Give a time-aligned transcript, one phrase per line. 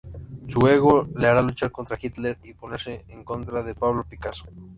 [0.47, 4.45] Su ego le hará luchar contra Hitler y ponerse en contra de Pablo Picasso.